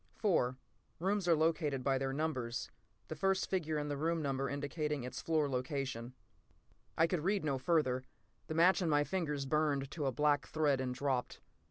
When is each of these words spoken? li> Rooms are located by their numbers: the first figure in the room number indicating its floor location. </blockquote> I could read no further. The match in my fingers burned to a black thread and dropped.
li> 0.23 0.49
Rooms 0.99 1.27
are 1.27 1.35
located 1.35 1.83
by 1.83 1.99
their 1.99 2.11
numbers: 2.11 2.71
the 3.07 3.15
first 3.15 3.47
figure 3.51 3.77
in 3.77 3.87
the 3.87 3.95
room 3.97 4.19
number 4.19 4.49
indicating 4.49 5.03
its 5.03 5.21
floor 5.21 5.47
location. 5.47 6.07
</blockquote> 6.07 6.93
I 6.97 7.05
could 7.05 7.23
read 7.23 7.45
no 7.45 7.59
further. 7.59 8.03
The 8.47 8.55
match 8.55 8.81
in 8.81 8.89
my 8.89 9.03
fingers 9.03 9.45
burned 9.45 9.91
to 9.91 10.07
a 10.07 10.11
black 10.11 10.47
thread 10.47 10.81
and 10.81 10.91
dropped. 10.95 11.39